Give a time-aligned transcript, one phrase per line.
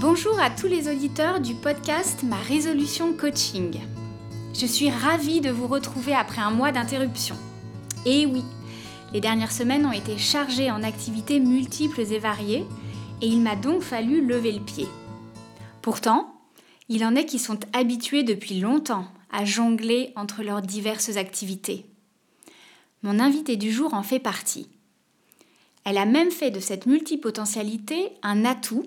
[0.00, 3.78] Bonjour à tous les auditeurs du podcast Ma résolution coaching.
[4.52, 7.36] Je suis ravie de vous retrouver après un mois d'interruption.
[8.04, 8.42] Et oui,
[9.12, 12.66] les dernières semaines ont été chargées en activités multiples et variées,
[13.22, 14.86] et il m'a donc fallu lever le pied.
[15.80, 16.40] Pourtant,
[16.88, 21.86] il en est qui sont habitués depuis longtemps à jongler entre leurs diverses activités.
[23.04, 24.68] Mon invitée du jour en fait partie.
[25.84, 28.86] Elle a même fait de cette multipotentialité un atout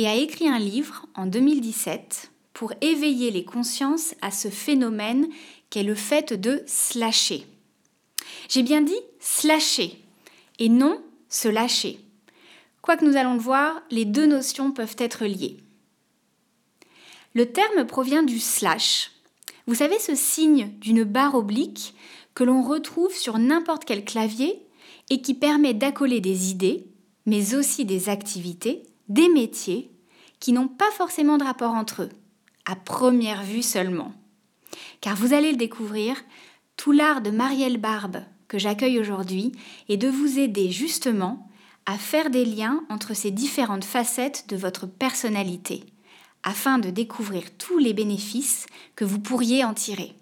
[0.00, 5.28] et a écrit un livre en 2017 pour éveiller les consciences à ce phénomène
[5.68, 7.46] qu'est le fait de slasher.
[8.48, 10.02] J'ai bien dit slasher
[10.58, 12.00] et non se lâcher.
[12.80, 15.58] Quoique nous allons le voir, les deux notions peuvent être liées.
[17.34, 19.10] Le terme provient du slash.
[19.66, 21.94] Vous savez ce signe d'une barre oblique
[22.32, 24.62] que l'on retrouve sur n'importe quel clavier
[25.10, 26.86] et qui permet d'accoler des idées,
[27.26, 29.90] mais aussi des activités, des métiers
[30.38, 32.10] qui n'ont pas forcément de rapport entre eux,
[32.64, 34.14] à première vue seulement.
[35.02, 36.16] Car vous allez le découvrir,
[36.76, 39.52] tout l'art de Marielle Barbe que j'accueille aujourd'hui
[39.88, 41.48] est de vous aider justement
[41.86, 45.84] à faire des liens entre ces différentes facettes de votre personnalité,
[46.42, 48.66] afin de découvrir tous les bénéfices
[48.96, 50.14] que vous pourriez en tirer.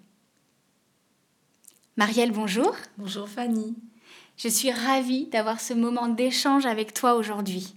[1.95, 2.75] Marielle, bonjour.
[2.97, 3.75] Bonjour Fanny.
[4.37, 7.75] Je suis ravie d'avoir ce moment d'échange avec toi aujourd'hui.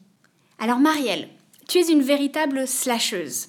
[0.62, 1.28] Alors Marielle,
[1.66, 3.48] tu es une véritable slasheuse,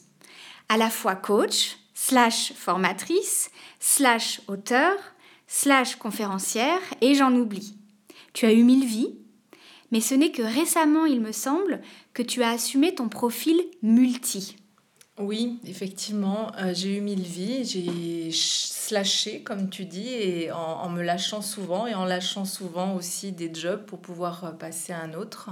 [0.68, 4.96] à la fois coach, slash formatrice, slash auteur,
[5.46, 7.78] slash conférencière, et j'en oublie.
[8.34, 9.16] Tu as eu mille vies,
[9.92, 11.82] mais ce n'est que récemment, il me semble,
[12.16, 14.56] que tu as assumé ton profil multi.
[15.20, 21.04] Oui, effectivement, euh, j'ai eu mille vies, j'ai slashé, comme tu dis, et en, me
[21.04, 25.14] lâchant souvent, et en lâchant souvent aussi des jobs pour pouvoir euh, passer à un
[25.14, 25.52] autre.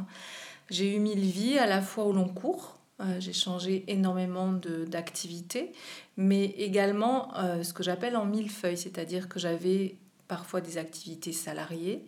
[0.72, 4.52] J'ai eu mille vies à la fois au long cours, euh, j'ai changé énormément
[4.88, 5.74] d'activités,
[6.18, 12.06] mais également ce que j'appelle en mille feuilles, c'est-à-dire que j'avais parfois des activités salariées,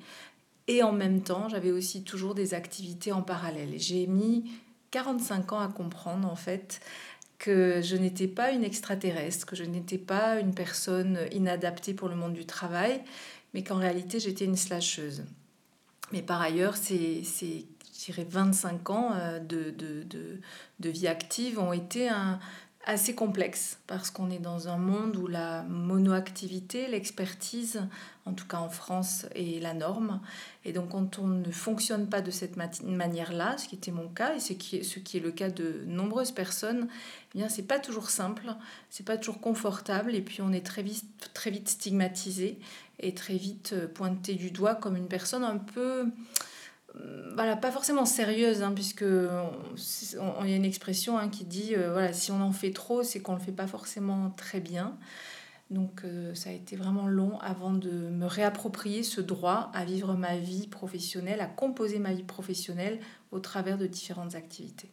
[0.67, 3.73] et en même temps, j'avais aussi toujours des activités en parallèle.
[3.77, 4.49] J'ai mis
[4.91, 6.79] 45 ans à comprendre, en fait,
[7.37, 12.15] que je n'étais pas une extraterrestre, que je n'étais pas une personne inadaptée pour le
[12.15, 13.01] monde du travail,
[13.53, 15.25] mais qu'en réalité j'étais une slasheuse.
[16.13, 17.65] Mais par ailleurs, ces, ces
[18.11, 20.39] 25 ans euh, de, de, de,
[20.79, 22.39] de, vie active ont été un,
[22.85, 27.81] assez complexe parce qu'on est dans un monde où la monoactivité, l'expertise,
[28.25, 30.19] en tout cas en France, est la norme.
[30.65, 34.35] Et donc quand on ne fonctionne pas de cette manière-là, ce qui était mon cas
[34.35, 36.87] et ce qui est, ce qui est le cas de nombreuses personnes,
[37.33, 38.53] eh bien c'est pas toujours simple,
[38.89, 42.59] c'est pas toujours confortable et puis on est très vite, très vite stigmatisé
[42.99, 46.05] et très vite pointé du doigt comme une personne un peu euh,
[47.35, 51.91] voilà, pas forcément sérieuse, hein, puisque il y a une expression hein, qui dit euh,
[51.91, 54.95] voilà, si on en fait trop, c'est qu'on le fait pas forcément très bien.
[55.71, 60.13] Donc euh, ça a été vraiment long avant de me réapproprier ce droit à vivre
[60.13, 62.99] ma vie professionnelle, à composer ma vie professionnelle
[63.31, 64.91] au travers de différentes activités.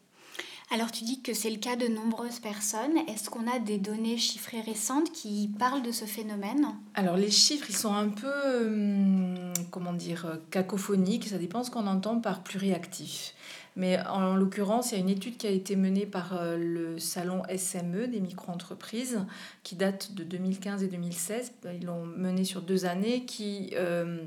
[0.72, 2.96] Alors tu dis que c'est le cas de nombreuses personnes.
[3.08, 6.64] Est-ce qu'on a des données chiffrées récentes qui parlent de ce phénomène?
[6.94, 11.28] Alors les chiffres, ils sont un peu, hum, comment dire, cacophoniques.
[11.28, 13.34] Ça dépend ce qu'on entend par pluriactif.
[13.76, 16.98] Mais en l'occurrence, il y a une étude qui a été menée par euh, le
[16.98, 19.20] salon SME des micro-entreprises
[19.62, 21.52] qui date de 2015 et 2016.
[21.74, 24.24] Ils l'ont menée sur deux années qui euh,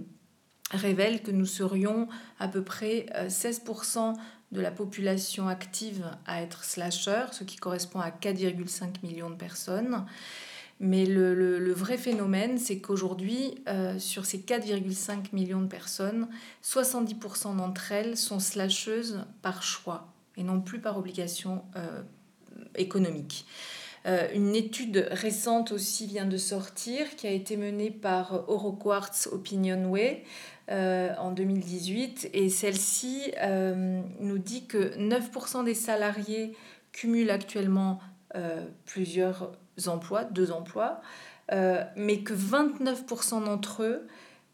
[0.71, 2.07] révèle que nous serions
[2.39, 4.13] à peu près 16% euh,
[4.53, 10.05] de la population active à être slasher, ce qui correspond à 4,5 millions de personnes.
[10.85, 16.27] Mais le, vrai phénomène, c'est qu'aujourd'hui, euh, sur ces 4,5 millions de personnes,
[16.61, 22.01] 70% d'entre elles sont slasheuses par choix et non plus par obligation euh,
[22.75, 23.45] économique.
[24.05, 30.25] Euh, une étude récente aussi vient de sortir qui a été menée par Euroquartz Opinionway
[30.69, 33.31] euh, en 2018 et celle-ci
[34.19, 36.57] nous dit que 9% des salariés
[36.91, 38.01] cumulent actuellement
[38.85, 39.51] plusieurs
[39.88, 41.01] emplois, deux emplois,
[41.51, 44.07] mais que 29% d'entre eux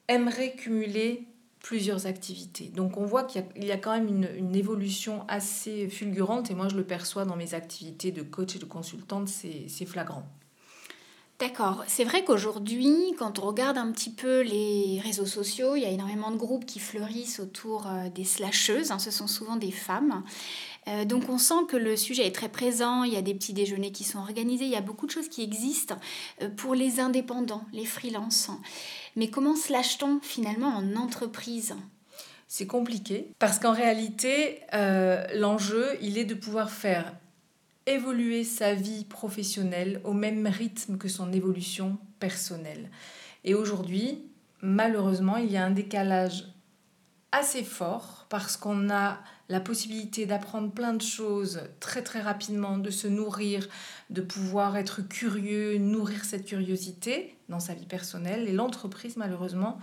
[0.07, 1.27] aimeraient cumuler
[1.59, 2.65] plusieurs activités.
[2.65, 6.69] Donc on voit qu'il y, a quand même une, une, évolution assez fulgurante et moi
[6.69, 10.25] je le perçois dans mes activités de coach et de consultante, c'est flagrant.
[11.39, 11.85] D'accord.
[11.87, 15.89] C'est vrai qu'aujourd'hui, quand on regarde un petit peu les réseaux sociaux, il y a
[15.89, 18.91] énormément de groupes qui fleurissent autour euh, des slasheuses.
[18.91, 20.21] Hein, ce sont souvent des femmes.
[20.87, 23.53] Euh, donc on sent que le sujet est très présent, il y a des petits
[23.53, 25.97] déjeuners qui sont organisés, il y a beaucoup de choses qui existent
[26.41, 28.49] euh, pour les indépendants, les freelances.
[29.15, 31.75] Mais comment se lâche-t-on finalement en entreprise?
[32.47, 34.61] C'est compliqué parce qu'en réalité,
[35.35, 37.13] l'enjeu, il est de pouvoir faire
[37.85, 42.89] évoluer sa vie professionnelle au même rythme que son évolution personnelle.
[43.43, 44.23] Et aujourd'hui,
[44.61, 46.45] malheureusement, il y a un décalage
[47.31, 52.91] assez fort parce qu'on a la possibilité d'apprendre plein de choses très très rapidement, de
[52.91, 53.67] se nourrir,
[54.11, 58.47] de pouvoir être curieux, nourrir cette curiosité dans sa vie personnelle.
[58.47, 59.79] Et l'entreprise, malheureusement,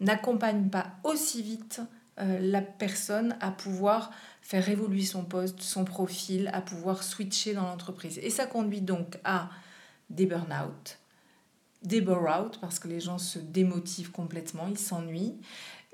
[0.00, 1.80] n'accompagne pas aussi vite
[2.20, 7.64] euh, la personne à pouvoir faire évoluer son poste, son profil, à pouvoir switcher dans
[7.64, 8.18] l'entreprise.
[8.22, 9.50] Et ça conduit donc à
[10.10, 10.98] des burn-out,
[11.82, 15.36] des bore-out, parce que les gens se démotivent complètement, ils s'ennuient.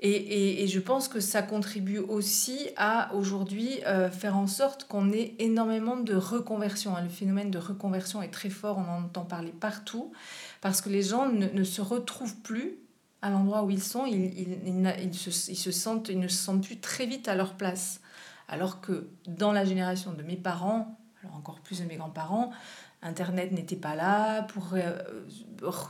[0.01, 5.13] Et, et, je pense que ça contribue aussi à aujourd'hui euh, faire en sorte qu'on
[5.13, 6.97] ait énormément de reconversion.
[6.97, 7.03] Hein.
[7.03, 10.11] Le phénomène de reconversion est très fort, on en entend parler partout,
[10.59, 12.77] parce que les gens ne, se retrouvent plus
[13.21, 16.43] à l'endroit où ils sont, ils, ils, ils, se, ils, se, sentent, ils ne se
[16.43, 18.01] sentent plus très vite à leur place.
[18.49, 22.51] Alors que dans la génération de mes parents, alors encore plus de mes grands-parents,
[23.01, 24.43] Internet n'était pas là.
[24.43, 24.97] Pour euh,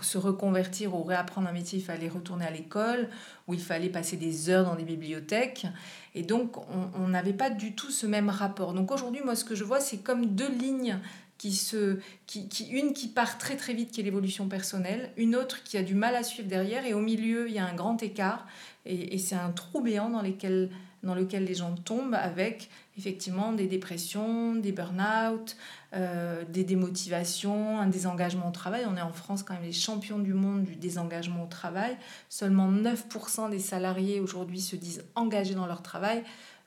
[0.02, 3.10] se reconvertir ou réapprendre un métier, il fallait retourner à l'école,
[3.48, 5.68] ou il fallait passer des heures dans des bibliothèques.
[6.14, 6.58] Et donc,
[6.96, 8.74] on n'avait pas du tout ce même rapport.
[8.74, 11.00] Donc aujourd'hui, moi, ce que je vois, c'est comme deux lignes
[11.38, 15.36] qui se, qui, qui, une qui part très très vite, qui est l'évolution personnelle, une
[15.36, 17.76] autre qui a du mal à suivre derrière, et au milieu, il y a un
[17.76, 18.48] grand écart,
[18.86, 20.70] et, et c'est un trou béant dans, lesquels,
[21.06, 25.56] dans lequel les gens tombent avec effectivement des dépressions, des burn-out,
[25.94, 28.86] euh, des démotivations, un désengagement au travail.
[28.90, 31.96] On est en France quand même les champions du monde du désengagement au travail.
[32.30, 36.24] Seulement 9% des salariés aujourd'hui se disent engagés dans leur travail.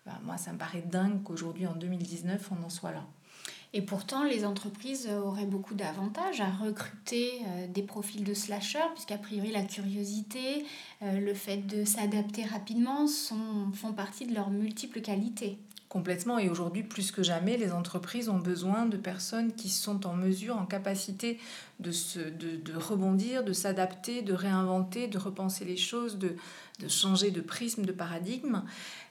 [0.06, 3.04] Ben, moi, ça me paraît dingue qu'aujourd'hui, en 2019, on en soit là.
[3.74, 9.18] Et pourtant, les entreprises auraient beaucoup d'avantages à recruter euh, des profils de slashers, puisqu'a
[9.18, 10.64] priori la curiosité,
[11.02, 15.58] euh, le fait de s'adapter rapidement sont, font partie de leurs multiples qualités.
[15.88, 16.38] Complètement.
[16.38, 20.58] Et aujourd'hui, plus que jamais, les entreprises ont besoin de personnes qui sont en mesure,
[20.58, 21.38] en capacité
[21.80, 26.36] de, se, de, de rebondir, de s'adapter, de réinventer, de repenser les choses, de,
[26.80, 28.64] de changer de prisme, de paradigme.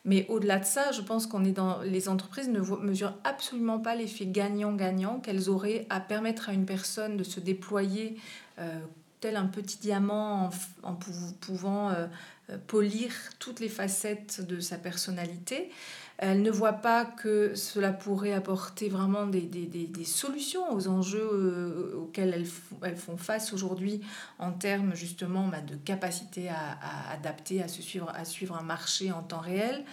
[0.06, 3.96] Mais au-delà de ça, je pense qu'on est dans les entreprises ne mesurent absolument pas
[3.96, 8.18] l'effet gagnant-gagnant qu'elles auraient à permettre à une personne de se déployer
[8.60, 8.80] euh,
[9.20, 10.52] tel un petit diamant
[10.84, 10.96] en, en
[11.42, 12.06] pouvant euh,
[12.50, 15.72] euh, polir toutes les facettes de sa personnalité.
[16.20, 21.30] Elle ne voit pas que cela pourrait apporter vraiment des, des, des, solutions aux enjeux
[21.32, 22.48] euh, auxquels elles,
[22.82, 24.02] elles, font face aujourd'hui
[24.40, 28.64] en termes justement bah, de capacité à, à, adapter, à, se suivre, à suivre un
[28.64, 29.86] marché en temps réel,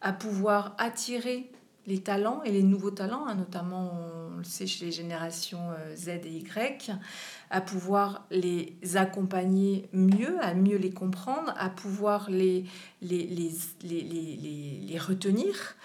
[0.00, 1.50] à pouvoir attirer
[1.86, 3.92] les talents et les nouveaux talents, hein, notamment
[4.34, 6.90] on le sait chez les générations euh, Z et Y,
[7.50, 12.64] à pouvoir les accompagner mieux, à mieux les comprendre, à pouvoir les,
[13.02, 13.52] les, les,
[13.82, 15.76] les, les retenir.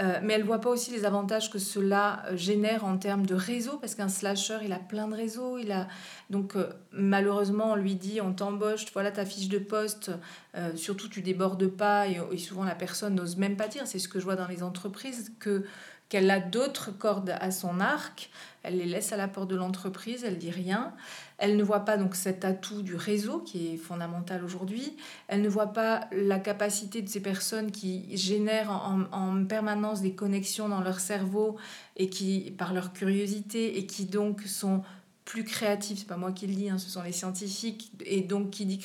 [0.00, 3.78] Euh, mais elle voit pas aussi les avantages que cela génère en termes de réseau,
[3.78, 5.58] parce qu'un slasher, il a plein de réseaux.
[5.58, 5.88] Il a...
[6.30, 10.12] Donc, euh, malheureusement, on lui dit on t'embauche, voilà ta fiche de poste,
[10.54, 13.86] euh, surtout tu débordes pas, et, et souvent la personne n'ose même pas dire.
[13.86, 15.64] C'est ce que je vois dans les entreprises, que
[16.08, 18.30] qu'elle a d'autres cordes à son arc,
[18.62, 20.92] elle les laisse à la porte de l'entreprise, elle dit rien.
[21.38, 24.96] Elle ne voit pas donc cet atout du réseau qui est fondamental aujourd'hui.
[25.28, 30.12] Elle ne voit pas la capacité de ces personnes qui génèrent en, en, permanence des
[30.12, 31.56] connexions dans leur cerveau
[31.96, 34.82] et qui, par leur curiosité, et qui donc sont
[35.24, 35.98] plus créatives.
[35.98, 37.92] C'est pas moi qui le dis, hein, ce sont les scientifiques.
[38.04, 38.80] Et donc qui dit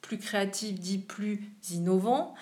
[0.00, 2.34] plus créatif dit plus innovant.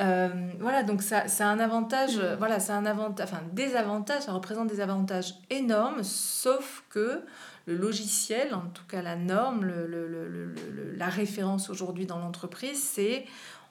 [0.00, 2.34] Euh, voilà, donc ça, ça a un avantage, mm.
[2.38, 7.22] voilà, ça a un avantage, enfin des avantages, ça représente des avantages énormes, sauf que
[7.66, 10.54] le logiciel, en tout cas la norme, le, le, le,
[10.96, 13.24] la référence aujourd'hui dans l'entreprise, c'est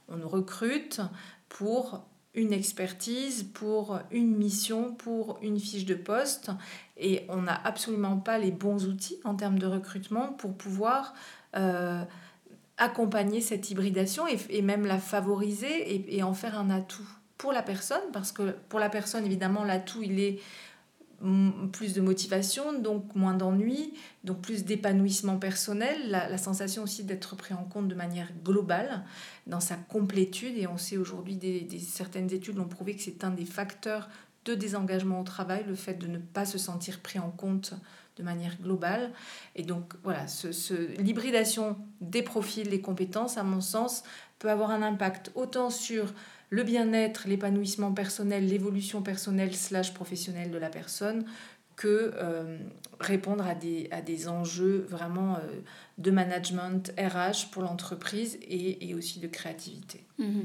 [0.08, 1.02] on nous recrute
[1.50, 6.52] pour une expertise, pour une mission, pour une fiche de poste,
[6.98, 11.14] et on n'a absolument pas les bons outils en termes de recrutement pour pouvoir
[11.56, 12.04] euh,
[12.78, 18.02] accompagner cette hybridation et, même la favoriser et, en faire un atout pour la personne,
[18.12, 20.40] parce que pour la personne, évidemment, l'atout, il est
[21.72, 23.94] plus de motivation, donc moins d'ennui,
[24.26, 29.06] donc plus d'épanouissement personnel, la, sensation aussi d'être pris en compte de manière globale
[29.48, 30.58] dans sa complétude.
[30.58, 34.10] Et on sait aujourd'hui, des, certaines études l'ont prouvé que c'est un des facteurs
[34.46, 37.74] de désengagement au travail, le fait de ne pas se sentir pris en compte
[38.18, 39.12] de manière globale.
[39.56, 44.04] Et donc voilà, ce, ce, l'hybridation des profils, des compétences, à mon sens,
[44.40, 46.14] peut avoir un impact autant sur
[46.50, 51.26] le bien-être, l'épanouissement personnel, l'évolution personnelle slash professionnelle de la personne,
[51.76, 52.60] que euh,
[53.00, 55.40] répondre à des, à des enjeux vraiment euh,
[55.98, 60.04] de management RH pour l'entreprise et, et, aussi de créativité.
[60.20, 60.42] Mmh.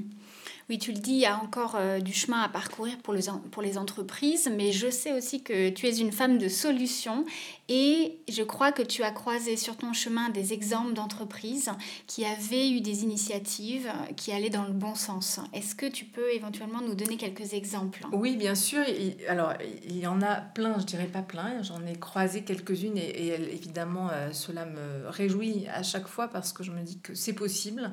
[0.68, 3.22] Oui, tu le dis, il y a encore euh, du chemin à parcourir pour les,
[3.52, 7.25] pour les entreprises, mais je sais aussi que tu es une femme de solutions
[7.68, 11.70] et je crois que tu as croisé sur ton chemin des exemples d'entreprises
[12.06, 15.40] qui avaient eu des initiatives qui allaient dans le bon sens.
[15.52, 18.06] Est-ce que tu peux éventuellement nous donner quelques exemples?
[18.12, 18.82] Oui, bien sûr.
[19.28, 19.52] Alors,
[19.84, 24.08] il y en a plein, je dirais pas plein, j'en ai croisé quelques-unes et, évidemment,
[24.12, 27.92] euh, cela me réjouit à chaque fois parce que je me dis que c'est possible.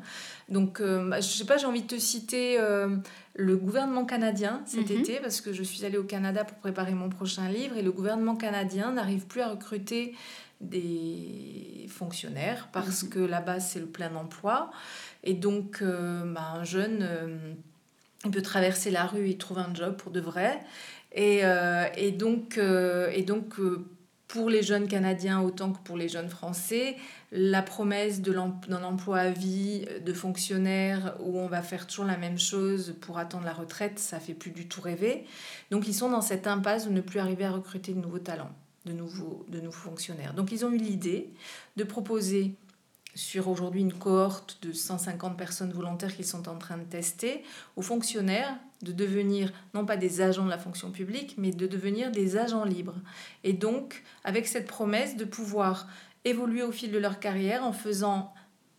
[0.49, 2.95] Donc, euh, bah, je sais pas, j'ai envie de te citer euh,
[3.35, 4.99] le gouvernement canadien cet mhm.
[4.99, 7.91] été, parce que je suis allée au Canada pour préparer mon prochain livre, et le
[7.91, 10.15] gouvernement canadien n'arrive plus à recruter
[10.61, 13.09] des fonctionnaires parce mhm.
[13.09, 14.71] que là-bas, c'est le plein emploi.
[15.23, 17.07] Et donc, euh, bah, un jeune,
[18.23, 20.59] il peut traverser la rue et trouver un job pour de vrai.
[21.11, 21.41] Et,
[21.97, 23.55] et donc, et donc
[24.27, 26.97] pour les jeunes Canadiens autant que pour les jeunes Français,
[27.31, 32.39] la promesse d'un emploi à vie de fonctionnaire où on va faire toujours la même
[32.39, 35.25] chose pour attendre la retraite, ça fait plus du tout rêver.
[35.71, 38.51] Donc ils sont dans cette impasse de ne plus arriver à recruter de nouveaux talents,
[38.85, 40.33] de nouveaux, de nouveaux fonctionnaires.
[40.33, 41.29] Donc ils ont eu l'idée
[41.75, 42.55] de proposer
[43.15, 47.43] sur aujourd'hui une cohorte de 150 personnes volontaires qu'ils sont en train de tester,
[47.77, 52.11] aux fonctionnaires de devenir non pas des agents de la fonction publique, mais de devenir
[52.11, 53.01] des agents libres.
[53.43, 55.87] Et donc, avec cette promesse de pouvoir
[56.23, 58.33] évoluer au fil de leur carrière en faisant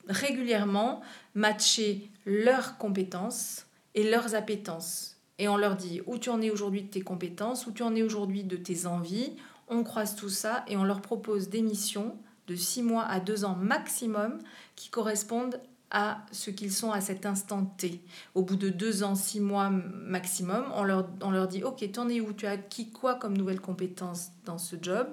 [0.08, 1.02] régulièrement
[1.34, 5.16] matcher leurs compétences et leurs appétences.
[5.38, 7.94] Et on leur dit où tu en es aujourd'hui de tes compétences, où tu en
[7.94, 9.32] es aujourd'hui de tes envies.
[9.68, 13.44] On croise tout ça et on leur propose des missions de six mois à deux
[13.44, 14.38] ans maximum
[14.76, 18.00] qui correspondent à ce qu'ils sont à cet instant T.
[18.34, 22.08] Au bout de deux ans, six mois maximum, on leur, on leur dit, OK, t'en
[22.08, 22.32] es où?
[22.32, 25.06] Tu as acquis quoi comme nouvelles compétences dans ce job?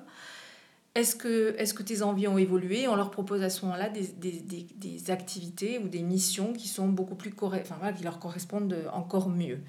[0.96, 2.88] Est-ce que, est que tes envies ont évolué?
[2.88, 6.68] On leur propose à ce moment-là des, des, des, des, activités ou des missions qui
[6.68, 9.60] sont beaucoup plus enfin voilà, qui leur correspondent encore mieux.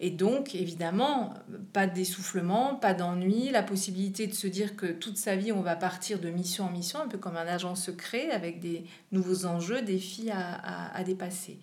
[0.00, 1.32] Et donc, évidemment,
[1.72, 5.76] pas d'essoufflement, pas d'ennui, la possibilité de se dire que toute sa vie, on va
[5.76, 9.80] partir de mission en mission, un peu comme un agent secret, avec des nouveaux enjeux,
[9.80, 11.58] défis à, à, à dépasser.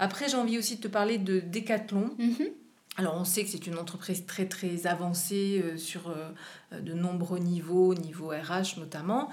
[0.00, 2.10] Après, j'ai envie aussi de te parler de Décathlon.
[2.18, 2.50] Mm-hmm.
[2.98, 7.38] Alors on sait que c'est une entreprise très très avancée euh, sur euh, de nombreux
[7.38, 9.30] niveaux, niveau RH notamment.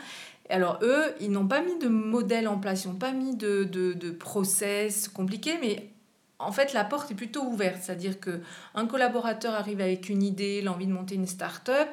[0.51, 3.63] Alors eux, ils n'ont pas mis de modèle en place, ils n'ont pas mis de,
[3.63, 5.89] de, de process compliqué, mais
[6.37, 7.77] en fait, la porte est plutôt ouverte.
[7.81, 11.89] C'est-à-dire qu'un collaborateur arrive avec une idée, l'envie de monter une start-up,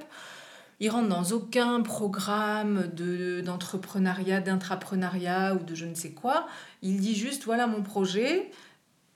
[0.80, 2.88] il rentre dans aucun programme
[3.44, 6.46] d'entrepreneuriat, d'intrapreneuriat ou de je ne sais quoi.
[6.82, 8.50] Il dit juste voilà mon projet,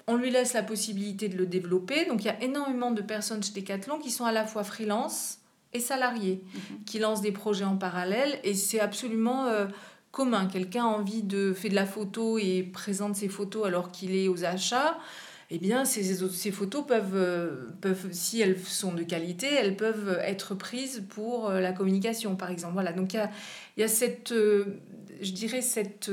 [0.06, 2.06] on lui laisse la possibilité de le développer.
[2.06, 5.38] Donc il y a énormément de personnes chez Decathlon qui sont à la fois freelance
[5.72, 6.84] et salariés, mhm.
[6.84, 9.66] qui lancent des projets en parallèle et c'est absolument euh,
[10.12, 10.46] commun.
[10.46, 14.28] Quelqu'un a envie de faire de la photo et présente ses photos alors qu'il est
[14.28, 14.96] aux achats.
[15.48, 20.18] Eh bien, ces, ces photos peuvent, euh, peuvent, si elles sont de qualité, elles peuvent
[20.22, 22.74] être prises pour euh, la communication, par exemple.
[22.74, 23.30] Voilà, donc il y a,
[23.76, 26.10] y a, cette, je dirais, cette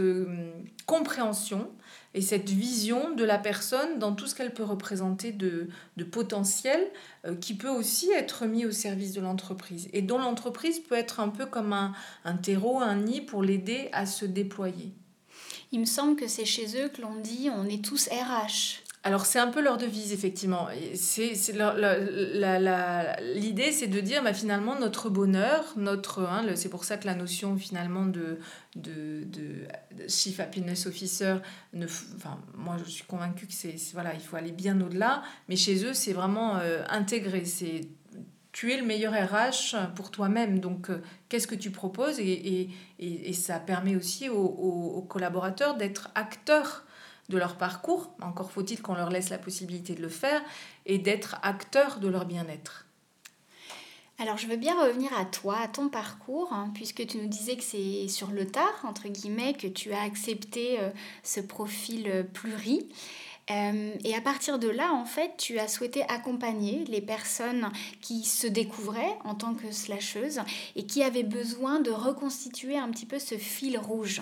[0.86, 1.72] compréhension
[2.14, 5.68] et cette vision de la personne dans tout ce qu'elle peut représenter de,
[5.98, 6.80] de potentiel
[7.26, 11.20] euh, qui peut aussi être mis au service de l'entreprise et dont l'entreprise peut être
[11.20, 11.94] un peu comme un,
[12.24, 14.94] un terreau, un nid pour l'aider à se déployer.
[15.72, 18.83] Il me semble que c'est chez eux que l'on dit on est tous RH.
[19.06, 20.70] Alors c'est un peu leur devise, effectivement.
[20.96, 21.34] C'est,
[23.36, 27.14] l'idée, c'est de dire bah, finalement notre bonheur, notre, hein, c'est pour ça que la
[27.14, 28.40] notion finalement de,
[28.78, 29.68] de, de,
[30.08, 31.36] Chief Happiness Officer,
[31.74, 35.58] ne, enfin, moi je suis convaincue que c'est, voilà, il faut aller bien au-delà, mais
[35.58, 37.82] chez eux c'est vraiment euh, intégré, c'est
[38.54, 40.60] tu es le meilleur RH pour toi-même.
[40.60, 42.20] Donc, euh, qu'est-ce que tu proposes?
[42.20, 42.70] Et,
[43.00, 46.86] et, et, ça permet aussi aux, aux collaborateurs d'être acteurs
[47.30, 50.42] de leur parcours, encore faut-il qu'on leur laisse la possibilité de le faire,
[50.86, 52.86] et d'être acteurs de leur bien-être.
[54.20, 57.56] Alors je veux bien revenir à toi, à ton parcours, hein, puisque tu nous disais
[57.58, 60.90] que c'est sur le tard, entre guillemets, que tu as accepté euh,
[61.24, 62.88] ce profil euh, pluri.
[63.52, 67.70] Euh, et à partir de là, en fait, tu as souhaité accompagner les personnes
[68.02, 70.42] qui se découvraient en tant que slasheuse
[70.76, 74.22] et qui avaient besoin de reconstituer un petit peu ce fil rouge.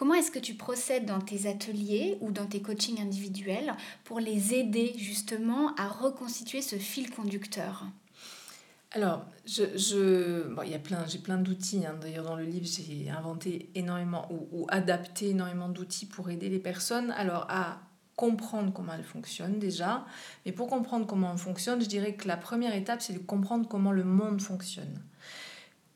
[0.00, 4.54] Comment est-ce que tu procèdes dans tes ateliers ou dans tes coachings individuels pour les
[4.54, 7.84] aider justement à reconstituer ce fil conducteur?
[8.92, 11.84] Alors, je, je, bon, y a plein, j'ai plein d'outils.
[11.84, 11.98] Hein.
[12.00, 17.10] D'ailleurs, dans le livre, j'ai inventé énormément ou, adapté énormément d'outils pour aider les personnes.
[17.10, 17.82] Alors, à
[18.16, 20.06] comprendre comment elles fonctionnent déjà.
[20.46, 23.68] Mais pour comprendre comment on fonctionne, je dirais que la première étape, c'est de comprendre
[23.68, 24.98] comment le monde fonctionne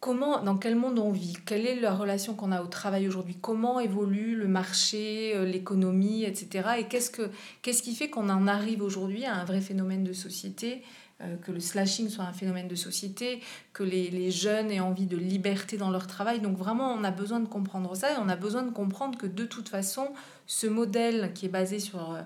[0.04, 3.38] comment, dans quel monde on vit, quelle est la relation qu'on a au travail aujourd'hui,
[3.40, 6.68] comment évolue le marché, euh, l'économie, etc.
[6.80, 7.30] Et qu'est-ce, que,
[7.62, 10.82] qu'est-ce qui fait qu'on en arrive aujourd'hui à un vrai phénomène de société,
[11.23, 13.40] euh, que le slashing soit un phénomène de société,
[13.73, 16.40] que les, les, jeunes aient envie de liberté dans leur travail?
[16.40, 19.26] Donc vraiment, on a besoin de comprendre ça et on a besoin de comprendre que
[19.26, 20.08] de toute façon,
[20.46, 22.12] ce modèle qui est basé sur...
[22.12, 22.20] Euh,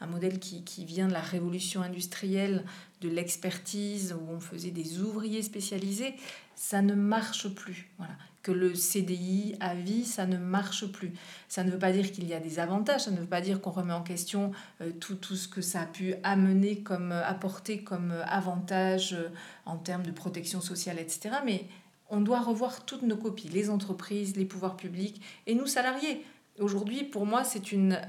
[0.00, 2.64] un modèle qui, qui, vient de la révolution industrielle,
[3.02, 6.16] de l'expertise, où on faisait des ouvriers spécialisés,
[6.58, 7.88] ça ne marche plus.
[7.98, 8.14] Voilà.
[8.42, 11.12] Que le CDI à vie, ça ne marche plus.
[11.48, 13.60] Ça ne veut pas dire qu'il y a des avantages, ça ne veut pas dire
[13.60, 14.50] qu'on remet en question
[14.80, 19.16] euh, tout, tout, ce que ça a pu amener, comme euh, apporter comme euh, avantage
[19.66, 21.36] en termes de protection sociale, etc.
[21.44, 21.64] Mais
[22.10, 26.24] on doit revoir toutes nos copies, les entreprises, les pouvoirs publics et nous salariés.
[26.58, 28.00] Aujourd'hui, pour moi, c'est une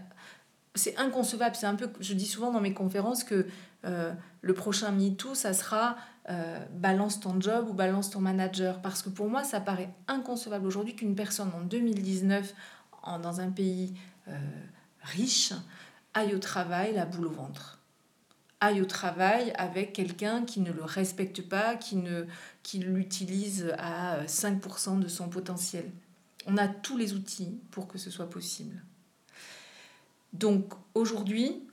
[0.73, 1.55] c'est inconcevable.
[1.55, 3.45] C'est un peu, je dis souvent dans mes conférences que
[3.83, 5.97] le prochain MeToo, ça sera
[6.29, 8.81] euh, balance ton job ou balance ton manager.
[8.81, 12.53] Parce que pour moi, ça paraît inconcevable aujourd'hui qu'une personne en 2019,
[13.01, 13.93] en, dans un pays
[14.27, 14.37] euh,
[15.01, 15.53] riche,
[16.13, 17.79] aille au travail la boule au ventre.
[18.61, 22.25] Aille au travail avec quelqu'un qui ne le respecte pas, qui, ne,
[22.61, 25.89] qui l'utilise à 5% de son potentiel.
[26.45, 28.83] On a tous les outils pour que ce soit possible.
[30.33, 31.63] Donc aujourd'hui,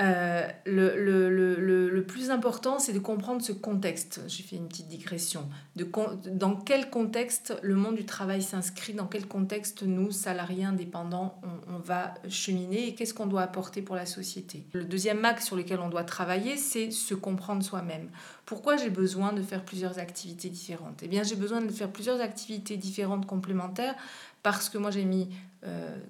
[0.00, 4.20] euh, le, le, le, le, plus important, c'est de comprendre ce contexte.
[4.28, 5.48] J'ai fait une petite digression.
[5.74, 5.88] De
[6.30, 11.74] dans quel contexte le monde du travail s'inscrit, dans quel contexte nous, salariés indépendants, on,
[11.74, 12.86] on va cheminer?
[12.86, 14.64] Et qu'est-ce qu'on doit apporter pour la société?
[14.72, 18.08] Le deuxième axe sur lequel on doit travailler, c'est se comprendre soi-même.
[18.46, 21.00] Pourquoi j'ai besoin de faire plusieurs activités différentes?
[21.02, 23.96] Eh bien, j'ai besoin de faire plusieurs activités différentes complémentaires
[24.42, 25.28] parce que moi j'ai mis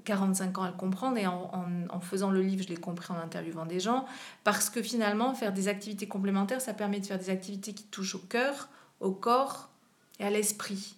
[0.05, 3.17] 45 euh, ans à le comprendre et en, faisant le livre, je l'ai compris en
[3.17, 4.07] interviewant des gens,
[4.45, 8.15] parce que finalement, faire des activités complémentaires, ça permet de faire des activités qui touchent
[8.15, 8.69] au cœur,
[9.01, 9.69] au corps
[10.21, 10.97] et à l'esprit.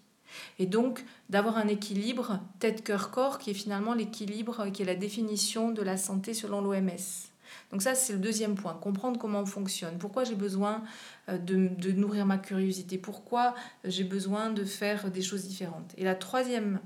[0.58, 5.82] Et donc d'avoir un équilibre tête-cœur-corps qui est finalement l'équilibre qui est la définition de
[5.82, 7.30] la santé selon l'OMS.
[7.70, 10.82] Donc ça, c'est le deuxième point, comprendre comment on fonctionne, pourquoi j'ai besoin
[11.28, 13.54] euh, de, nourrir ma curiosité, pourquoi
[13.84, 15.92] j'ai besoin de faire des choses différentes?
[15.96, 16.80] Et la troisième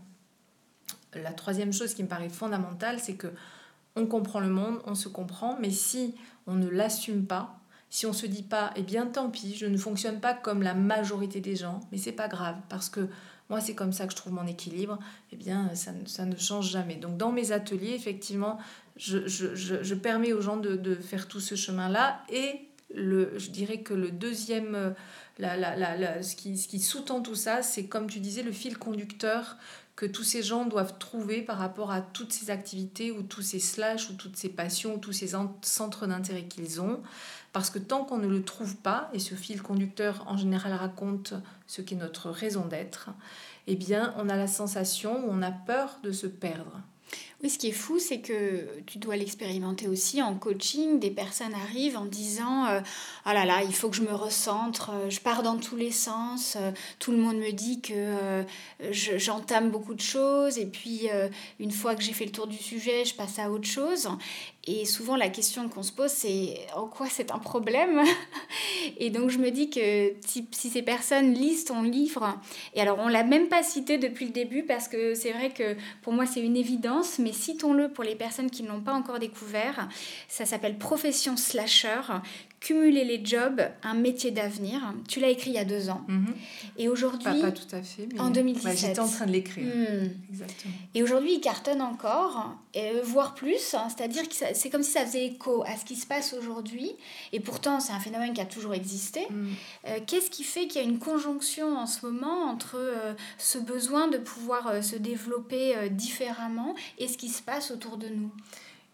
[1.23, 3.29] la troisième chose qui me paraît fondamentale, c'est que
[3.97, 6.15] on comprend le monde, on se comprend, mais si
[6.47, 7.59] on ne l'assume pas,
[7.91, 10.75] si on se dit pas, eh bien tant pis, je ne fonctionne pas comme la
[10.75, 13.09] majorité des gens, mais c'est pas grave, parce que
[13.51, 14.99] moi c'est comme ça que je trouve mon équilibre,
[15.31, 16.97] eh bien ça, ça ne change jamais.
[16.97, 18.59] Donc dans mes ateliers, effectivement,
[18.97, 23.51] je, je, je, permets aux gens de, de faire tout ce chemin-là et le, je
[23.51, 24.95] dirais que le deuxième,
[25.39, 28.53] la, la, la, ce qui, ce qui sous-tend tout ça, c'est comme tu disais, le
[28.53, 29.57] fil conducteur
[29.97, 33.61] que tous ces gens doivent trouver par rapport à toutes ces activités ou tous ces
[33.61, 37.01] slash ou toutes ces passions ou tous ces centres d'intérêt qu'ils ont.
[37.53, 41.35] Parce que tant qu'on ne le trouve pas, et ce fil conducteur en général raconte
[41.69, 43.11] ce qu'est notre raison d'être,
[43.69, 46.81] eh bien on a la sensation ou on a peur de se perdre.
[47.45, 50.99] Oui, ce qui est fou, c'est que tu dois l'expérimenter aussi en coaching.
[50.99, 52.81] Des personnes arrivent en disant euh,
[53.27, 55.91] Ah là là, il faut que je me recentre, euh, je pars dans tous les
[55.91, 58.47] sens, euh, tout le monde me dit que
[58.91, 61.09] j'entame beaucoup de choses, et puis
[61.61, 64.09] une fois que j'ai fait le tour du sujet, je passe à autre chose.
[64.67, 68.01] Et souvent, la question qu'on se pose, c'est en quoi c'est un problème?
[68.99, 72.39] Et donc, je me dis que si, si, ces personnes lisent ton livre,
[72.75, 75.77] et alors on l'a même pas cité depuis le début parce que c'est vrai que
[76.03, 79.19] pour moi c'est une évidence, mais citons-le pour les personnes qui ne l'ont pas encore
[79.19, 79.89] découvert.
[80.29, 82.01] Ça s'appelle Profession Slasher,
[82.65, 84.81] Cumuler les jobs, un métier d'avenir.
[85.07, 86.01] Tu l'as écrit il y a deux ans.
[86.09, 86.35] Mhm.
[86.79, 87.43] Et aujourd'hui.
[87.43, 88.09] Pas, tout à fait.
[88.19, 88.79] en 2017.
[88.79, 89.67] J'étais en train de l'écrire.
[89.67, 90.09] Hmm.
[90.31, 90.73] Exactement.
[90.95, 93.75] Et aujourd'hui, il cartonne encore, et, euh, voire plus.
[93.75, 93.89] Hein.
[93.95, 96.93] C'est-à-dire que c'est comme si ça faisait écho à ce qui se passe aujourd'hui.
[97.35, 99.27] Et pourtant, c'est un phénomène qui a toujours existé.
[99.29, 99.49] Hmm.
[99.87, 103.59] Euh, qu'est-ce qui fait qu'il y a une conjonction en ce moment entre euh, ce
[103.59, 108.31] besoin de pouvoir se développer différemment et ce qui se passe autour de nous?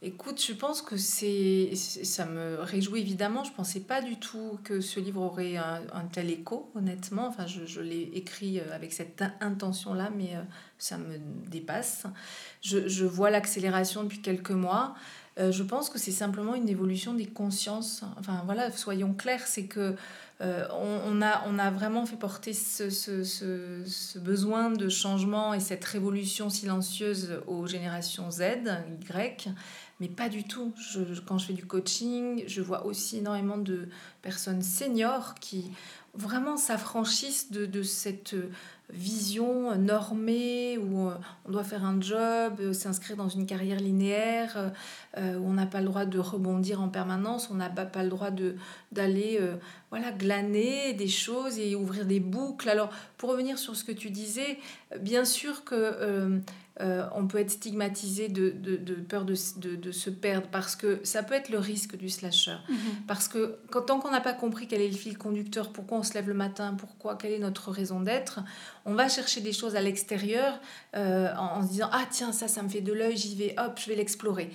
[0.03, 3.45] Écoute, je pense que c'est, ça me réjouit évidemment.
[3.45, 7.27] Je pensais pas du tout que ce livre aurait un, tel écho, honnêtement.
[7.27, 10.43] Enfin, je, je l'ai écrit euh, avec cette intention-là, mais euh,
[10.79, 11.19] ça me
[11.51, 12.05] dépasse.
[12.63, 14.95] Je, je vois l'accélération depuis quelques mois.
[15.39, 18.03] Euh, je pense que c'est simplement une évolution des consciences.
[18.19, 19.97] Enfin, voilà, soyons clairs, c'est que
[20.43, 25.85] on, a, on a vraiment fait porter ce, ce, ce, besoin de changement et cette
[25.85, 28.41] révolution silencieuse aux générations Z,
[29.03, 29.51] Y,
[30.01, 30.73] Mais pas du tout.
[31.27, 33.89] quand je fais du coaching, je vois aussi énormément de
[34.23, 35.71] personnes seniors qui
[36.15, 38.35] vraiment s'affranchissent de, de cette
[38.93, 44.73] vision normée où euh, on doit faire un job, euh, s'inscrire dans une carrière linéaire,
[45.17, 48.09] euh, où on n'a pas le droit de rebondir en permanence, on n'a pas, le
[48.09, 48.31] droit
[48.93, 49.41] d'aller
[49.91, 52.69] voilà glaner des choses et ouvrir des boucles.
[52.69, 54.59] Alors pour revenir sur ce que tu disais,
[54.99, 56.39] bien sûr que euh,
[57.15, 58.51] on peut être stigmatisé de,
[59.09, 62.57] peur de, se perdre parce que ça peut être le risque du slasher.
[62.69, 62.77] Mhm.
[63.07, 66.03] Parce que quand, tant qu'on n'a pas compris quel est le fil conducteur, pourquoi on
[66.03, 68.41] se lève le matin, pourquoi, quelle est notre raison d'être,
[68.85, 70.59] on va chercher des choses à l'extérieur
[70.97, 73.55] euh, en, en, se disant Ah tiens, ça, ça me fait de l'œil, j'y vais,
[73.59, 74.51] hop, je vais l'explorer.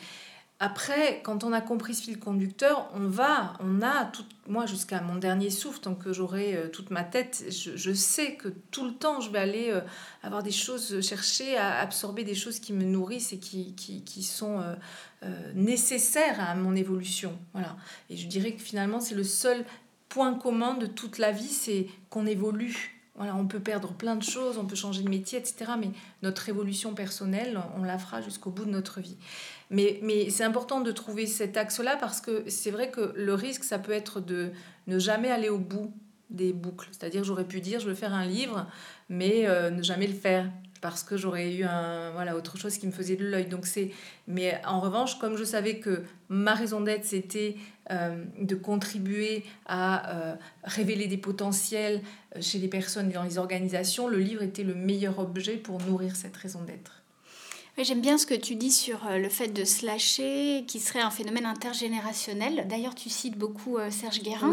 [0.59, 5.01] Après, quand on a compris ce fil conducteur, on va, on a, tout, moi jusqu'à
[5.01, 8.93] mon dernier souffle, tant que j'aurai euh, toute ma tête, je, sais que tout le
[8.93, 9.81] temps, je vais aller euh,
[10.23, 14.61] avoir des choses, chercher à absorber des choses qui me nourrissent et qui, qui, sont
[15.23, 17.37] euh, nécessaires à mon évolution.
[17.51, 17.75] Voilà.
[18.09, 19.65] Et je dirais que finalement, c'est le seul
[20.07, 22.94] point commun de toute la vie, c'est qu'on évolue.
[23.15, 25.71] Voilà, on peut perdre plein de choses, on peut changer de métier, etc.
[25.79, 25.89] Mais
[26.21, 29.15] notre évolution personnelle, on la fera jusqu'au bout de notre vie.
[29.69, 33.63] Mais, mais c'est important de trouver cet axe-là parce que c'est vrai que le risque,
[33.63, 34.51] ça peut être de
[34.87, 35.93] ne jamais aller au bout
[36.29, 36.89] des boucles.
[36.91, 38.67] C'est-à-dire, j'aurais pu dire, je veux faire un livre,
[39.07, 40.51] mais euh, ne jamais le faire
[40.85, 43.47] parce que j'aurais eu un, voilà, autre chose qui me faisait de l'œil.
[43.47, 43.65] Donc
[44.27, 47.55] mais en revanche, comme je savais que ma raison d'être, c'était
[47.89, 52.01] euh, de contribuer à euh, révéler des potentiels
[52.39, 56.15] chez les personnes et dans les organisations, le livre était le meilleur objet pour nourrir
[56.15, 57.01] cette raison d'être.
[57.77, 61.09] J'aime bien ce que tu dis sur euh, le fait de slasher, qui serait un
[61.09, 62.65] phénomène intergénérationnel.
[62.69, 64.49] D'ailleurs, tu cites beaucoup euh, Serge Guérin,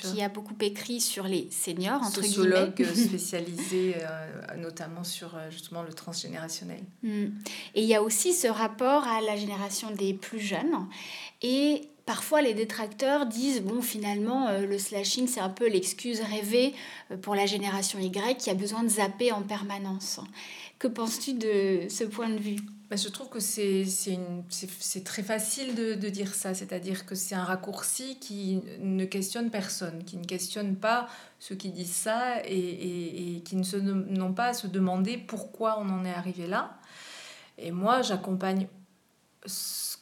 [0.00, 5.92] qui a beaucoup écrit sur les seniors, entre Sociologue spécialisé euh, notamment sur justement le
[5.92, 6.80] transgénérationnel.
[7.02, 7.26] Hmm.
[7.74, 10.86] Et il y a aussi ce rapport à la génération des plus jeunes.
[11.42, 16.74] Et parfois les détracteurs disent bon finalement le slashing c'est un peu l'excuse rêvée
[17.22, 20.20] pour la génération Y qui a besoin de zapper en permanence.
[20.82, 22.56] Que penses-tu de ce point de vue?
[22.90, 23.86] Bah, Je trouve que c'est
[25.04, 30.16] très facile de, dire ça, c'est-à-dire que c'est un raccourci qui ne questionne personne, qui
[30.16, 35.18] ne questionne pas ceux qui disent ça et, et, qui n'ont pas à se demander
[35.18, 36.76] pourquoi on en est arrivé là.
[37.58, 38.66] Et moi, j'accompagne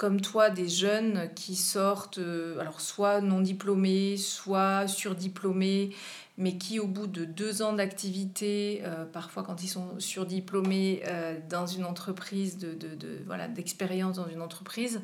[0.01, 5.91] comme toi des jeunes qui sortent, euh, alors soit non diplômés, soit surdiplômés,
[6.39, 11.39] mais qui au bout de deux ans d'activité, euh, parfois quand ils sont surdiplômés euh,
[11.51, 12.79] dans une entreprise, de,
[13.27, 15.03] voilà, d'expérience dans une entreprise,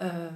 [0.00, 0.30] euh,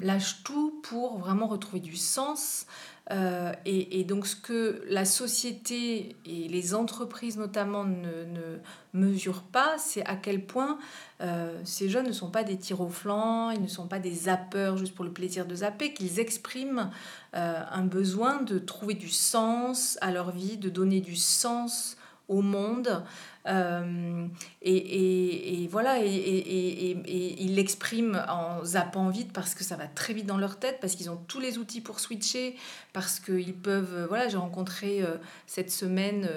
[0.00, 2.66] lâchent tout pour vraiment retrouver du sens.
[3.12, 8.58] Euh, et, donc ce que la société et les entreprises notamment ne,
[8.92, 10.78] mesurent pas, c'est à quel point
[11.20, 14.12] euh, ces jeunes ne sont pas des tirs au flanc, ils ne sont pas des
[14.12, 16.90] zappeurs juste pour le plaisir de zapper, qu'ils expriment
[17.32, 21.96] un besoin de trouver du sens à leur vie, de donner du sens
[22.28, 23.04] au monde.
[23.46, 24.26] Euh,
[24.62, 30.12] et, et, voilà, et, et ils l'expriment en zappant vite parce que ça va très
[30.12, 32.56] vite dans leur tête, parce qu'ils ont tous les outils pour switcher,
[32.92, 34.06] parce qu'ils peuvent...
[34.08, 35.04] Voilà, j'ai rencontré
[35.46, 36.28] cette semaine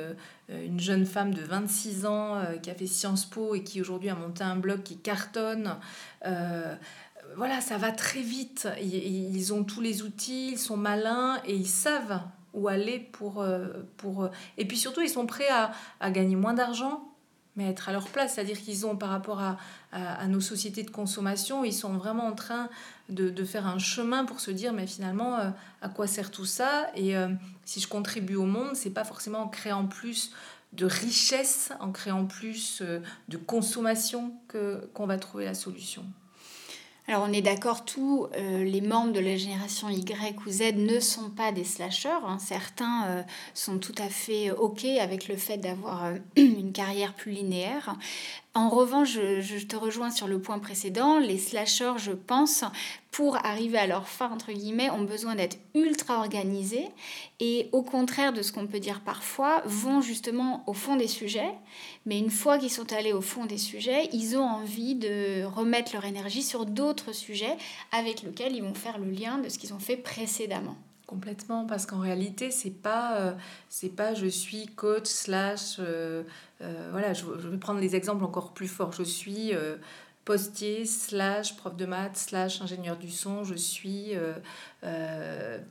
[0.49, 4.15] une jeune femme de 26 ans qui a fait Sciences Po et qui aujourd'hui a
[4.15, 5.75] monté un blog qui cartonne.
[6.25, 6.75] Euh,
[7.35, 8.67] voilà, ça va très vite.
[8.81, 12.21] Ils, ont tous les outils, ils sont malins et ils savent
[12.53, 13.41] où aller pour...
[13.41, 14.23] Euh, pour...
[14.23, 17.07] Euh, et puis surtout, ils sont prêts à, à gagner moins d'argent,
[17.55, 18.35] mais être à leur place.
[18.35, 19.57] C'est-à-dire qu'ils ont, par rapport à,
[19.91, 22.69] à, nos sociétés de consommation, ils sont vraiment en train
[23.09, 25.49] de, de faire un chemin pour se dire, mais finalement, euh,
[25.81, 26.89] à quoi sert tout ça?
[26.95, 27.15] Et
[27.65, 30.31] si je contribue au monde, c'est pas forcément en créant plus
[30.73, 32.83] de richesse, en créant plus
[33.27, 36.05] de consommation que qu'on va trouver la solution.
[37.09, 40.99] Alors on est d'accord, tous euh, les membres de la génération Y ou Z ne
[40.99, 42.23] sont pas des slasheurs.
[42.23, 42.37] Hein.
[42.37, 43.23] Certains euh,
[43.55, 47.95] sont tout à fait OK avec le fait d'avoir euh, une carrière plus linéaire.
[48.55, 51.19] En revanche, je, te rejoins sur le point précédent.
[51.19, 52.63] Les slashers, je pense,
[53.11, 56.87] pour arriver à leur fin, entre guillemets, ont besoin d'être ultra organisés
[57.39, 61.53] et au contraire de ce qu'on peut dire parfois, vont justement au fond des sujets.
[62.07, 65.93] Mais une fois qu'ils sont allés au fond des sujets, ils ont envie de remettre
[65.93, 67.55] leur énergie sur d'autres sujets
[67.91, 70.75] avec lesquels ils vont faire le lien de ce qu'ils ont fait précédemment.
[71.09, 73.33] Complètement, parce qu'en réalité, c'est pas, euh,
[73.67, 75.77] c'est pas je suis coach slash.
[75.79, 76.21] Euh,
[76.61, 78.91] euh, voilà, je, vais prendre des exemples encore plus forts.
[78.91, 79.53] Je suis
[80.23, 83.43] postier slash prof de maths slash ingénieur du son.
[83.43, 84.11] Je suis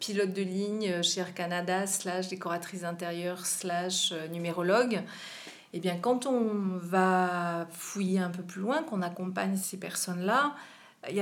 [0.01, 5.05] pilote de ligne chez Air Canada slash décoratrice intérieure slash numérologue.
[5.73, 6.51] Eh bien, quand on
[6.83, 10.57] va fouiller un peu plus loin, qu'on accompagne ces personnes-là,
[11.11, 11.17] il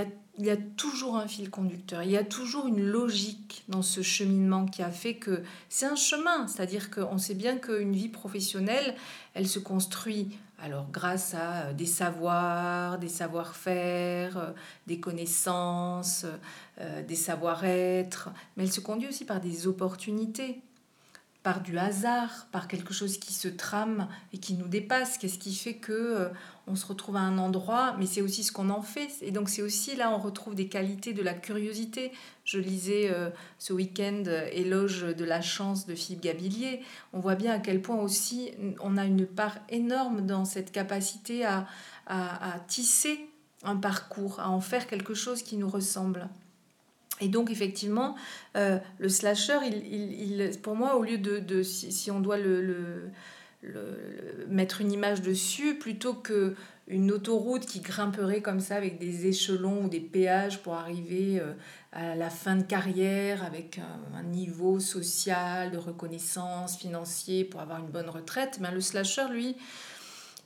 [0.45, 4.67] y a, toujours un fil conducteur, il y a toujours une logique dans ce cheminement
[4.67, 8.95] qui a fait que c'est un chemin, c'est-à-dire qu'on sait bien qu'une vie professionnelle,
[9.35, 14.51] elle se construit alors grâce à euh, des savoirs, des savoir-faire, euh,
[14.87, 16.25] des connaissances,
[16.81, 20.63] euh, des savoir-être, mais elle se conduit aussi par des opportunités
[21.47, 25.17] par du hasard, par quelque chose qui se trame et qui nous dépasse.
[25.17, 26.29] Qu'est-ce qui fait que euh,
[26.67, 29.11] on se retrouve à un endroit, mais c'est aussi ce qu'on en fait.
[29.23, 32.11] Et donc c'est aussi là on retrouve des qualités de la curiosité.
[32.43, 33.31] Je lisais euh,
[33.61, 36.83] ce week-end euh, Éloge de la chance de Philippe Gabillier.
[37.13, 41.45] On voit bien à quel point aussi on a une part énorme dans cette capacité
[41.45, 41.69] à,
[42.09, 43.21] à tisser
[43.63, 46.29] un parcours, à en faire quelque chose qui nous ressemble.
[47.21, 48.15] Et donc, effectivement,
[48.57, 52.37] euh, le slasher, il, il, pour moi, au lieu de, de si, si, on doit
[52.37, 53.11] le, le,
[53.63, 56.55] le, mettre une image dessus, plutôt que
[56.89, 61.53] une autoroute qui grimperait comme ça avec des échelons ou des péages pour arriver euh,
[61.91, 67.81] à la fin de carrière avec un, un, niveau social, de reconnaissance financier pour avoir
[67.81, 69.57] une bonne retraite, ben, le slasher, lui,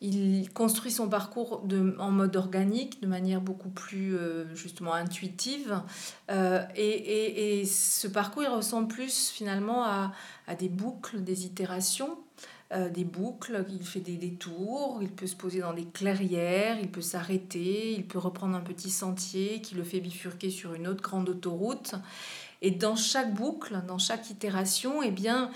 [0.01, 1.63] il construit son parcours
[1.99, 5.83] en mode organique, de manière beaucoup plus euh, justement intuitive.
[6.31, 10.13] Euh, et, et, et, ce parcours, il ressemble plus finalement à,
[10.47, 12.19] à des boucles, des itérations.
[12.73, 16.89] Euh, des boucles, il fait des détours, il peut se poser dans des clairières, il
[16.89, 21.03] peut s'arrêter, il peut reprendre un petit sentier qui le fait bifurquer sur une autre
[21.03, 21.97] grande autoroute.
[22.63, 25.51] Et dans chaque boucle, dans chaque itération, eh bien,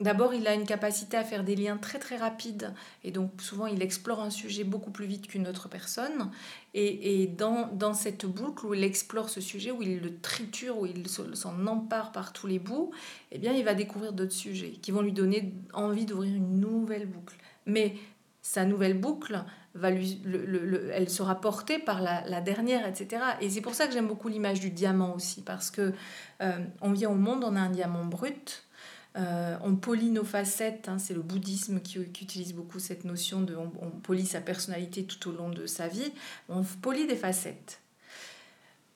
[0.00, 3.66] D'abord, il a une capacité à faire des liens très très rapides et donc souvent
[3.66, 6.30] il explore un sujet beaucoup plus vite qu'une autre personne.
[6.72, 10.78] Et, et dans, dans, cette boucle où il explore ce sujet, où il le triture,
[10.78, 12.92] où il s'en empare par tous les bouts,
[13.32, 17.06] eh bien il va découvrir d'autres sujets qui vont lui donner envie d'ouvrir une nouvelle
[17.06, 17.36] boucle.
[17.66, 17.96] Mais
[18.40, 23.22] sa nouvelle boucle, va lui, le, le, elle sera portée par la, la dernière, etc.
[23.40, 25.92] Et c'est pour ça que j'aime beaucoup l'image du diamant aussi, parce que
[26.40, 28.67] euh, on vient au monde, on a un diamant brut
[29.16, 33.56] euh, on polit nos facettes, hein, c'est le bouddhisme qui, utilise beaucoup cette notion de
[33.56, 36.12] on, on, sa personnalité tout au long de sa vie.
[36.48, 37.80] On polit des facettes.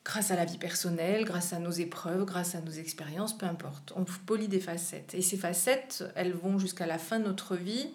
[0.05, 3.93] Grâce à la vie personnelle, grâce à nos épreuves, grâce à nos expériences, peu importe.
[3.95, 5.13] On polit des facettes.
[5.13, 7.89] Et ces facettes, elles vont jusqu'à la fin de notre vie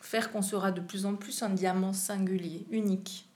[0.00, 3.28] faire qu'on sera de plus en plus un diamant singulier, unique.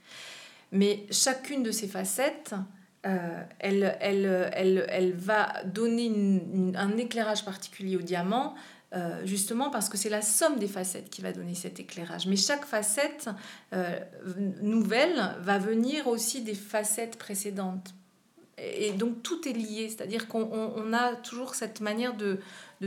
[0.73, 2.55] Mais chacune de ces facettes,
[3.05, 6.11] euh, elle, elle, elle, elle, va donner
[6.75, 8.55] un éclairage particulier au diamant,
[8.95, 12.27] euh, justement parce que c'est la somme des facettes qui va donner cet éclairage.
[12.27, 13.29] Mais chaque facette
[13.73, 13.99] euh,
[14.63, 17.95] nouvelle va venir aussi des facettes précédentes.
[18.59, 22.41] Et, donc tout est lié, c'est-à-dire qu'on on, on a toujours cette manière de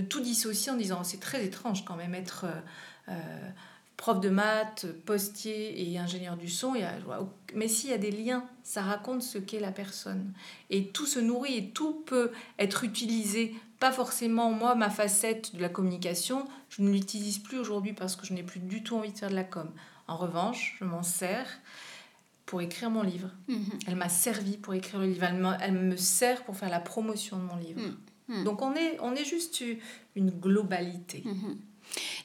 [0.09, 2.45] tout dissocier en disant c'est très étrange quand même être
[3.99, 6.93] prof de maths, postier et ingénieur du son, il y a,
[7.53, 10.31] mais s'il y a des liens, ça raconte ce qu'est la personne.
[10.69, 13.53] Et tout se nourrit et tout peut être utilisé.
[13.77, 18.25] Pas forcément, moi, ma facette de la communication, je ne l'utilise plus aujourd'hui parce que
[18.25, 19.69] je n'ai plus du tout envie de faire de la com.
[20.07, 21.59] En revanche, je m'en sers
[22.45, 23.29] pour écrire mon livre.
[23.49, 23.63] Mmh.
[23.85, 25.25] Elle m'a servi pour écrire le livre.
[25.25, 27.81] Elle me, elle me, sert pour faire la promotion de mon livre.
[28.29, 28.45] Mmh.
[28.45, 29.61] Donc on est, on est juste
[30.15, 31.21] une globalité.
[31.25, 31.55] Mmh.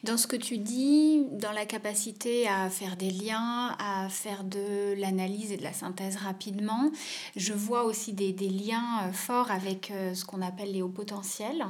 [0.02, 4.94] Dans ce que tu dis, dans la capacité à faire des liens, à faire de
[4.98, 6.90] l'analyse et de la synthèse rapidement,
[7.36, 10.88] je vois aussi des, des liens euh, forts avec euh, ce qu'on appelle les hauts
[10.88, 11.64] potentiels.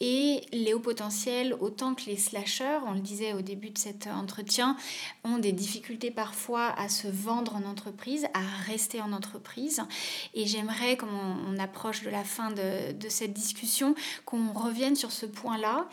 [0.00, 4.08] Et les hauts potentiels, autant que les slashers, on le disait au début de cet
[4.08, 4.76] entretien,
[5.24, 9.82] ont des difficultés parfois à se vendre en entreprise, à rester en entreprise.
[10.34, 14.96] Et j'aimerais, comme on, on, approche de la fin de, de cette discussion, qu'on revienne
[14.96, 15.88] sur ce point-là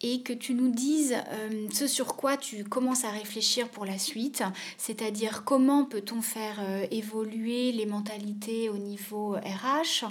[0.00, 3.98] et que tu nous dises euh, ce sur quoi tu commences à réfléchir pour la
[3.98, 4.42] suite,
[4.76, 10.04] c'est-à-dire comment peut-on faire euh, évoluer les mentalités au niveau RH,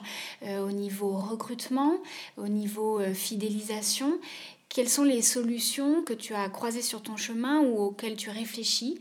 [0.44, 1.98] euh, au niveau recrutement,
[2.38, 4.20] au niveau fidélisation.
[4.70, 9.00] Quelles sont les solutions que tu as croisées sur ton chemin ou auxquelles tu réfléchis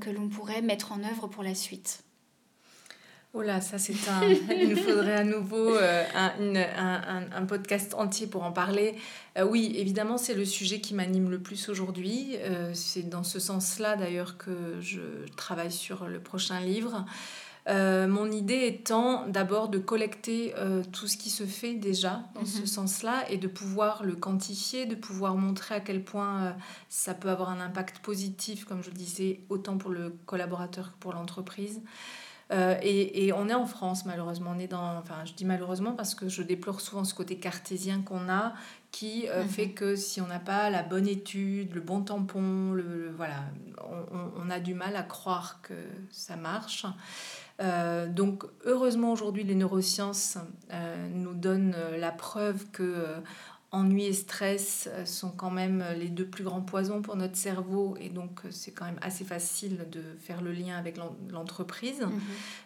[0.00, 2.05] que l'on pourrait mettre en œuvre pour la suite?
[3.38, 4.22] Oh là, ça c'est un...
[4.50, 8.94] Il nous faudrait à nouveau euh, un, une, un, un, podcast entier pour en parler.
[9.36, 12.36] Euh, oui, évidemment, c'est le sujet qui m'anime le plus aujourd'hui.
[12.38, 15.00] Euh, c'est dans ce sens-là d'ailleurs que je
[15.36, 17.04] travaille sur le prochain livre.
[17.68, 20.54] Mon idée étant d'abord de collecter
[20.92, 24.94] tout ce qui se fait déjà dans ce sens-là et de pouvoir le quantifier, de
[24.94, 26.54] pouvoir montrer à quel point
[26.88, 30.98] ça peut avoir un impact positif, comme je le disais, autant pour le collaborateur que
[31.00, 31.82] pour l'entreprise.
[32.52, 34.52] Euh, et, et, on est en France, malheureusement.
[34.54, 38.02] On est dans, enfin, je dis malheureusement parce que je déplore souvent ce côté cartésien
[38.02, 38.54] qu'on a,
[38.92, 39.48] qui euh, mmh.
[39.48, 43.42] fait que si on n'a pas la bonne étude, le bon tampon, le, le voilà,
[44.12, 45.74] on, on, a du mal à croire que
[46.10, 46.86] ça marche.
[48.08, 50.38] donc heureusement aujourd'hui les neurosciences
[51.14, 53.06] nous donnent la preuve que
[53.76, 57.36] ennui et stress euh, sont quand même euh, les deux plus grands poisons pour notre
[57.36, 60.96] cerveau et donc euh, c'est quand même assez facile de faire le lien avec
[61.30, 62.20] l'entreprise mhm.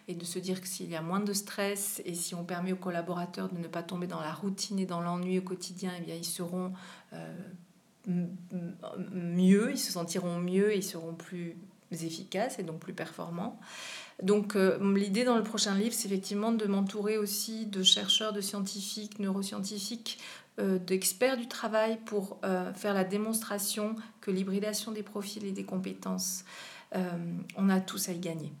[0.07, 2.71] et de se dire que s'il y a moins de stress et si on permet
[2.71, 6.01] aux collaborateurs de ne pas tomber dans la routine et dans l'ennui au quotidien, eh
[6.01, 6.73] bien ils seront
[9.13, 11.55] mieux, ils se sentiront mieux et ils seront plus
[11.91, 13.59] efficaces et donc plus performants.
[14.21, 19.17] Donc l'idée dans le prochain livre, c'est effectivement de m'entourer aussi de chercheurs, de scientifiques,
[19.17, 20.19] neuroscientifiques
[20.59, 25.63] euh, d'experts du travail pour euh, faire la démonstration que l'hybridation des profils et des
[25.63, 26.43] compétences,
[26.93, 27.09] euh,
[27.55, 28.51] on a tous à y gagner.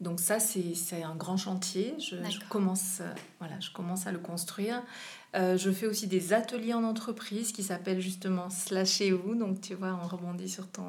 [0.00, 1.94] Donc ça, c'est un grand chantier.
[1.98, 2.16] Je,
[2.48, 3.02] commence,
[3.38, 4.82] voilà, je commence à le construire.
[5.34, 9.34] Je fais aussi des ateliers en entreprise qui s'appellent justement Slashez-vous.
[9.34, 10.84] Donc tu vois, on rebondit sur ton,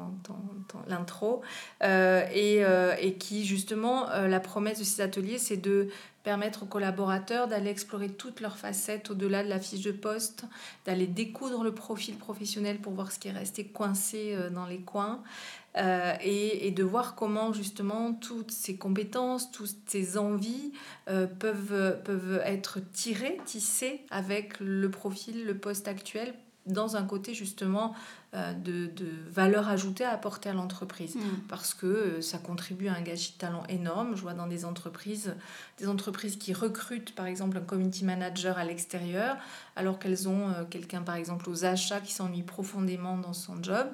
[0.88, 1.42] l'intro.
[1.82, 2.62] et,
[3.00, 5.88] et, qui justement, la promesse de ces ateliers, c'est de
[6.24, 10.46] permettre aux collaborateurs d'aller explorer toutes leurs facettes au-delà de la fiche de poste,
[10.86, 14.80] d'aller découdre le profil professionnel pour voir ce qui est resté coincé euh, dans les
[14.80, 15.22] coins.
[15.76, 20.72] Euh, et, de voir comment justement toutes ces compétences, toutes ces envies
[21.08, 26.34] euh, peuvent, peuvent être tirées, tissées avec le profil, le poste actuel
[26.66, 27.94] dans un côté justement
[28.34, 31.16] euh, de, de, valeur ajoutée à apporter à l'entreprise.
[31.16, 31.20] Mm.
[31.48, 34.16] Parce que euh, ça contribue à un gâchis de talent énorme.
[34.16, 35.34] Je vois dans des entreprises,
[35.78, 39.36] des entreprises qui recrutent par exemple un community manager à l'extérieur,
[39.76, 43.86] alors qu'elles ont euh, quelqu'un par exemple aux achats qui s'ennuie profondément dans son job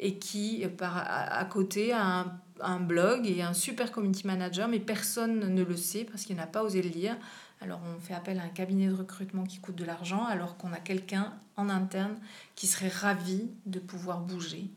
[0.00, 4.80] et qui par, à, côté a un, un blog et un super community manager, mais
[4.80, 7.16] personne ne le sait parce qu'il n'a pas osé le lire
[7.60, 10.72] alors on fait appel à un cabinet de recrutement qui coûte de l'argent alors qu'on
[10.72, 12.16] a quelqu'un en interne
[12.54, 14.68] qui serait ravi de pouvoir bouger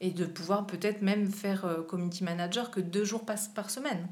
[0.00, 4.06] et de pouvoir peut-être même faire euh, community manager que deux jours par, semaine.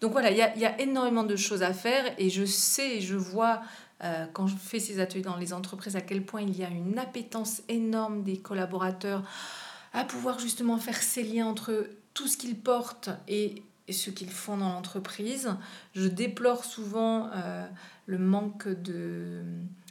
[0.00, 3.62] Donc voilà, il y a, énormément de choses à faire et je sais, je vois
[4.02, 6.68] euh, quand je fais ces ateliers dans les entreprises à quel point il y a
[6.68, 9.22] une appétence énorme des collaborateurs
[9.92, 14.30] à pouvoir justement faire ces liens entre tout ce qu'ils portent et et ce qu'ils
[14.30, 15.54] font dans l'entreprise.
[15.94, 17.66] Je déplore souvent euh,
[18.06, 19.42] le manque de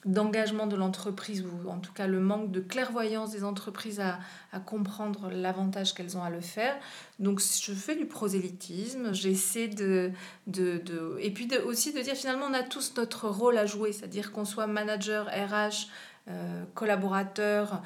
[0.05, 4.19] d'engagement de l'entreprise ou en tout cas le manque de clairvoyance des entreprises à,
[4.51, 6.75] à comprendre l'avantage qu'elles ont à le faire.
[7.19, 10.11] Donc je fais du prosélytisme, j'essaie de,
[10.47, 13.93] de, de, Et puis aussi de dire finalement on a tous notre rôle à jouer,
[13.93, 15.87] c'est-à-dire qu'on soit manager, RH,
[16.29, 17.81] euh, collaborateur,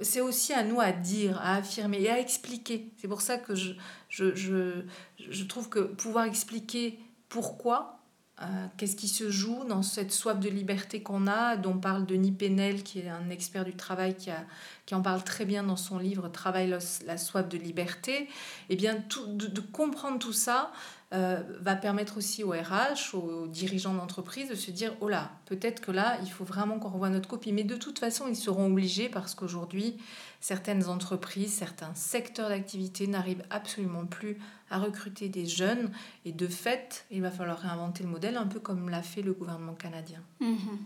[0.00, 2.90] c'est aussi à nous à dire, à affirmer et à expliquer.
[2.96, 3.72] C'est pour ça que je,
[4.08, 4.82] je, je,
[5.18, 7.98] je trouve que pouvoir expliquer pourquoi,
[8.40, 8.44] euh,
[8.76, 12.84] qu'est-ce qui se joue dans cette soif de liberté qu'on a, dont parle Denis Penel,
[12.84, 14.44] qui est un expert du travail, qui, a,
[14.86, 18.28] qui en parle très bien dans son livre Travail, la soif de liberté, et
[18.70, 20.72] eh bien tout, de, comprendre tout ça
[21.14, 25.80] euh, va permettre aussi aux RH, aux dirigeants d'entreprise de se dire, oh là, peut-être
[25.80, 27.52] que là, il faut vraiment qu'on revoie notre copie.
[27.52, 29.96] Mais de toute façon, ils seront obligés parce qu'aujourd'hui,
[30.40, 34.38] certaines entreprises, certains secteurs d'activité n'arrivent absolument plus
[34.70, 35.90] à recruter des jeunes.
[36.26, 39.32] Et de fait, il va falloir réinventer le modèle, un peu comme l'a fait le
[39.32, 40.22] gouvernement canadien.
[40.40, 40.78] Mhm.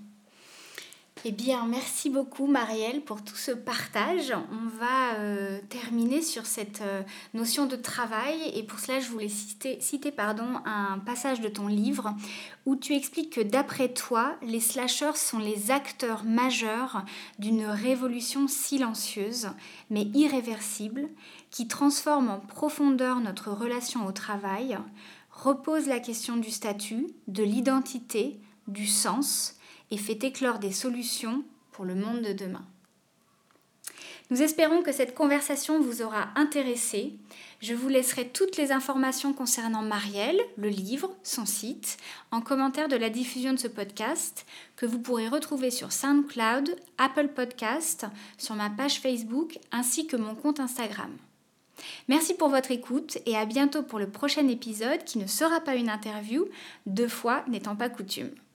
[1.24, 4.32] Eh bien, merci beaucoup Marielle pour tout ce partage.
[4.32, 9.28] On va euh, terminer sur cette euh, notion de travail et pour cela, je voulais
[9.28, 12.12] citer, citer pardon, un passage de ton livre
[12.66, 17.04] où tu expliques que d'après toi, les slashers sont les acteurs majeurs
[17.38, 19.50] d'une révolution silencieuse
[19.90, 21.08] mais irréversible
[21.52, 24.76] qui transforme en profondeur notre relation au travail,
[25.30, 29.56] repose la question du statut, de l'identité, du sens,
[29.92, 32.66] et fait éclore des solutions pour le monde de demain.
[34.30, 37.12] Nous espérons que cette conversation vous aura intéressé.
[37.60, 41.98] Je vous laisserai toutes les informations concernant Marielle, le livre, son site,
[42.30, 47.28] en commentaire de la diffusion de ce podcast, que vous pourrez retrouver sur SoundCloud, Apple
[47.28, 48.06] Podcast,
[48.38, 51.10] sur ma page Facebook ainsi que mon compte Instagram.
[52.08, 55.74] Merci pour votre écoute et à bientôt pour le prochain épisode qui ne sera pas
[55.74, 56.46] une interview,
[56.86, 58.30] deux fois n'étant pas coutume.